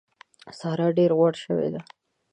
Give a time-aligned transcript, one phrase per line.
[0.59, 1.81] سارا ډېره غوړه شوې ده.